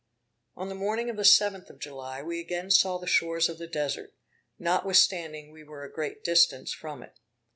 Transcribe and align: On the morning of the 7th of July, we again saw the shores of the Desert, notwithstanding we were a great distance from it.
On 0.57 0.67
the 0.67 0.73
morning 0.73 1.11
of 1.11 1.15
the 1.15 1.21
7th 1.21 1.69
of 1.69 1.77
July, 1.77 2.23
we 2.23 2.39
again 2.39 2.71
saw 2.71 2.97
the 2.97 3.05
shores 3.05 3.47
of 3.49 3.59
the 3.59 3.67
Desert, 3.67 4.15
notwithstanding 4.57 5.51
we 5.51 5.63
were 5.63 5.83
a 5.83 5.91
great 5.93 6.23
distance 6.23 6.73
from 6.73 7.03
it. 7.03 7.19